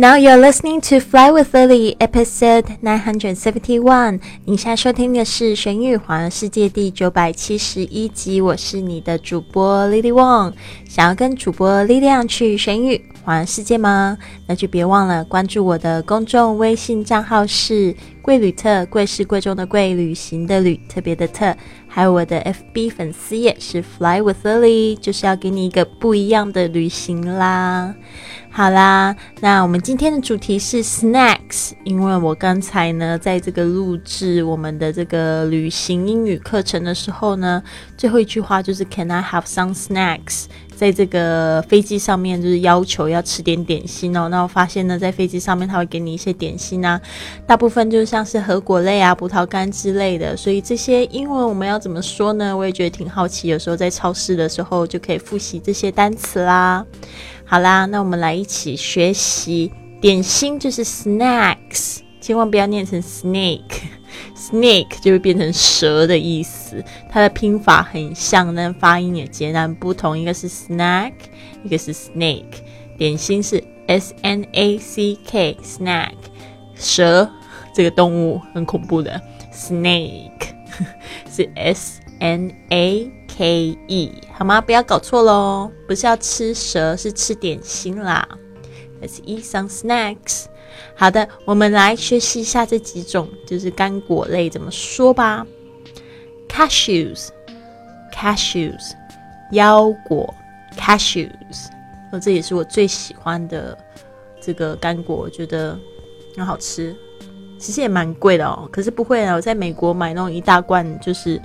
[0.00, 4.18] Now you're listening to Fly with Lily, episode nine hundred seventy one。
[4.46, 8.40] 你现在收听的是《玄玉环游世界》第九百七十一集。
[8.40, 10.54] 我是你的主播 Lily Wong。
[10.88, 14.16] 想要跟主播力量去玄玉环游世界吗？
[14.46, 21.54] 那就别忘了关注我的公众微信账号是“贵旅特”，贵是贵重的贵，旅行的旅，特别的特。
[21.92, 22.40] 还有我的
[22.72, 27.94] FB 粉丝页是 Fly with Lily，就是要给你一个不一样的旅行啦。
[28.52, 37.62] 好啦，那我们今天的主题是 snacks，因为我刚才呢，在这个录制我们的这个旅行英语课程的时候呢，
[37.96, 40.44] 最后一句话就是 Can I have some snacks？
[40.76, 44.28] 在这个飞机上面就是要求要吃点点心哦。
[44.28, 47.00] 那我发现呢，在飞机上面他会给你一些点心啊，
[47.46, 50.36] 大部分就是像是核果类啊、葡萄干之类的。
[50.36, 52.56] 所以这些英文我们要怎么说呢？
[52.56, 53.48] 我也觉得挺好奇。
[53.48, 56.84] 有时候在超市的时候就可以复习这些单词啦。
[57.44, 66.82] 好啦，那我们来一起学习点心，就是 snacks，千万不要念成 snake，snake 就会变成蛇的意思。
[67.08, 71.12] 它的拼法很像，但发音也截然不同，一个是 snack，
[71.64, 72.44] 一个是 snake。
[72.98, 76.12] 点心是 s n a c k，snack，
[76.74, 77.30] 蛇
[77.74, 79.20] 这个动物很恐怖的
[79.52, 80.54] ，snake
[81.30, 83.12] 是 s n a。
[83.32, 84.60] K E 好吗？
[84.60, 88.28] 不要搞错喽，不是要吃蛇，是吃点心啦。
[89.00, 90.44] Let's eat some snacks。
[90.94, 95.46] 好的，我们来学习一下这几种就是干果类怎么说吧。
[96.50, 98.92] Cashews，cashews，
[99.52, 100.34] 腰果
[100.76, 101.70] ，cashews。
[102.12, 103.78] 哦，这也是我最喜欢的
[104.38, 105.78] 这个干果，我觉得
[106.36, 106.94] 很好吃。
[107.60, 111.40] 其实也蛮贵的哦，可是不会啊，我在美国买那种一大罐就是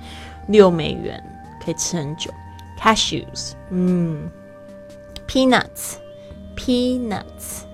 [0.48, 1.22] 六美元。
[1.64, 2.30] 可以吃很久
[2.80, 4.30] ，cashews，嗯
[5.26, 7.64] ，peanuts，peanuts，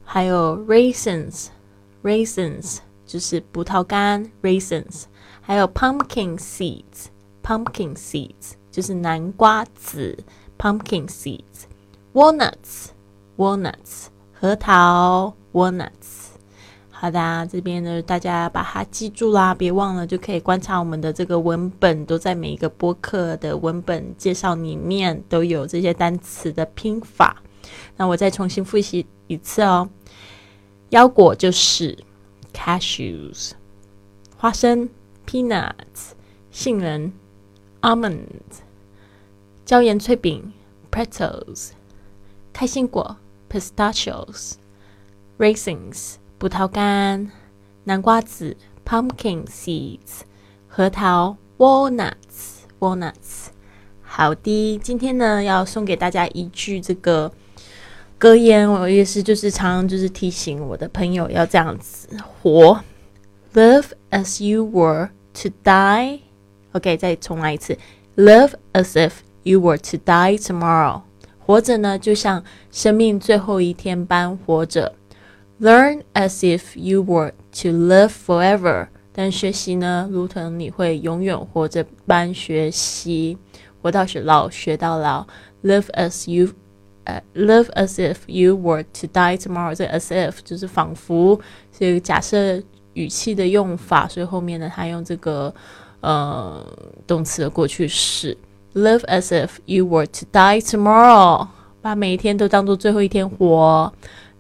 [0.04, 5.06] 还有 raisins，raisins 就是葡萄干 （raisins）。
[5.50, 10.16] 还有 pumpkin seeds，pumpkin seeds 就是南瓜籽
[10.60, 11.66] （pumpkin seeds）。
[12.14, 16.28] walnuts，walnuts 核桃 （walnuts）。
[16.92, 27.42] 好的，这边呢，大家把它记住啦，别忘了，就可以观察我们的这个文本，都在每一个播客的文本介绍里面都有这些单词的拼法。
[27.98, 29.90] 那我再重新复习一次哦，
[30.90, 31.98] 腰果就是
[32.54, 33.54] cashews，
[34.38, 34.88] 花生
[35.29, 36.13] peanuts，
[36.50, 37.13] 杏仁
[37.81, 38.63] almonds，
[39.63, 40.51] 椒盐脆饼
[40.91, 41.69] pretzels，
[42.51, 43.16] 开心果
[43.47, 46.16] pistachios，raisins。
[46.40, 47.29] 葡萄干、
[47.84, 50.22] 南瓜籽 （pumpkin seeds）、
[50.69, 53.47] 核桃 （walnuts）、walnuts。
[54.01, 57.29] 好的，今天呢要送给大家一句这个
[58.17, 62.07] 格言，我也是就是常常就是提醒我的朋友要这样子
[62.41, 62.81] 活
[63.53, 67.78] ：Live as you were to die。OK，再重来一次：
[68.17, 69.12] Live as if
[69.43, 71.03] you were to die tomorrow。
[71.39, 74.95] 活着呢，就像生命最后一天般活着。
[75.61, 83.39] Learn as if you were to live forever，但学习呢，如同你会永远活着般学习，
[83.81, 85.27] 活到老学到老。
[85.62, 86.49] Live as you，
[87.05, 89.75] 呃，live as if you were to die tomorrow。
[89.75, 91.41] 这 as if 就是仿佛，
[91.71, 92.61] 这个假设
[92.94, 95.54] 语气的用法，所以后面呢，它用这个
[96.02, 96.66] 呃
[97.06, 98.38] 动词的过去式。
[98.74, 101.47] Live as if you were to die tomorrow，
[101.82, 103.91] 把每一天都当做最后一天活。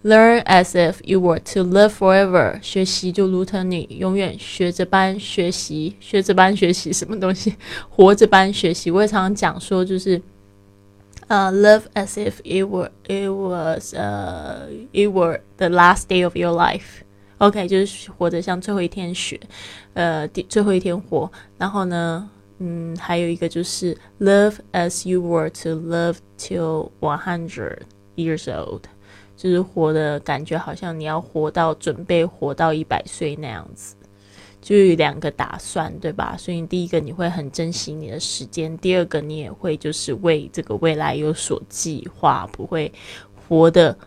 [0.01, 2.57] Learn as if you were to live forever。
[2.61, 7.55] 学习就如同你永远学着般学习，学着般学习什么东西？
[7.89, 8.89] 活着般学习。
[8.89, 10.21] 我也常常讲说，就是
[11.27, 17.01] 呃，live as if it were it was 呃，it were the last day of your life。
[17.39, 19.39] OK，就是活着像最后一天学，
[19.93, 21.29] 呃，第最后一天活。
[21.57, 27.79] 然后呢，嗯，还有一个就是 Love as you were to love till one hundred
[28.15, 28.83] years old。
[29.37, 33.95] 就是活的感觉，好像你要活到准备活到一百岁那样子，
[34.61, 36.35] 就有两个打算，对吧？
[36.37, 42.91] 所以第一个你会很珍惜你的时间，第二个你也会就是为这个未来有所计划，不会
[43.47, 43.97] 活得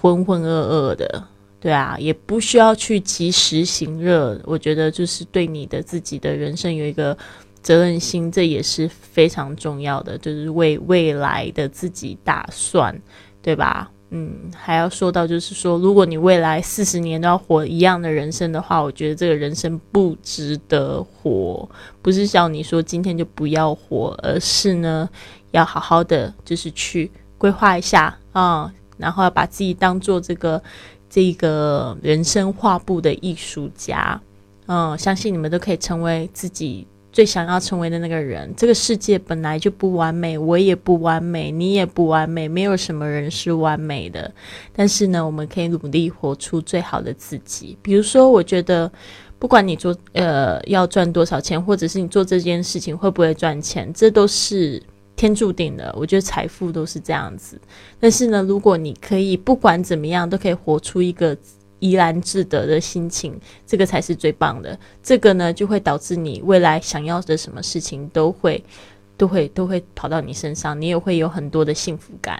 [0.00, 1.24] 浑浑噩噩的，
[1.60, 4.40] 对啊，也不需要去及时行乐。
[4.44, 7.16] 我觉得就是对你的自己的人生有一个
[7.62, 12.98] 责任心，这也是非常重要的，就是为未来的自己打算，
[13.42, 13.90] 对吧？
[14.12, 21.68] 嗯，还要说到，就是说，如果你未来四十年都要活一样的人生的话，我觉得这个人生不值得活。
[22.02, 25.08] 不是像你说今天就不要活，而是呢，
[25.52, 27.08] 要好好的就是去
[27.38, 30.60] 规划一下啊，然后要把自己当做这个
[31.10, 34.18] 这个人生画布的艺术家。
[34.66, 36.86] 嗯，相信你们都可以成为自己。
[37.12, 44.32] 最想要成为的那个人，这个世界本来就不完美，我也不完美，你也不完美，没有什么人是完美的。
[44.72, 47.76] 但是呢，我们可以努力活出最好的自己。
[47.82, 48.88] 比如说，我觉得，
[49.40, 54.80] 不管你做呃要赚多少钱，或者是你做这件事情会不会赚钱，这都是
[55.20, 55.94] 天注定的。
[55.98, 57.60] 我觉得财富都是这样子。
[58.00, 61.36] 但是呢，如果你可以不管怎么样，都可以活出一个。
[61.82, 63.32] 怡然自得的心情，
[63.66, 64.78] 这个才是最棒的。
[65.02, 68.62] 这个呢，就会导致你未来想要的什么事情都会、
[69.16, 72.38] 都会、都会跑到你身上，你也会有很多的幸福感。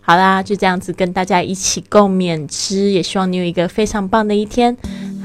[0.00, 4.76] 好啦，就这样子跟大家一起共勉之，也希望你有一个非常棒的一天。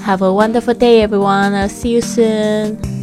[0.06, 1.68] Have a wonderful day, everyone.
[1.68, 2.95] See you soon.